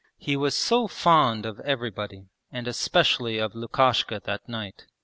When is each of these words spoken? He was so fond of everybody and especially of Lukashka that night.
He 0.17 0.35
was 0.35 0.55
so 0.55 0.87
fond 0.87 1.45
of 1.45 1.59
everybody 1.59 2.25
and 2.51 2.67
especially 2.67 3.37
of 3.37 3.53
Lukashka 3.53 4.19
that 4.23 4.49
night. 4.49 4.87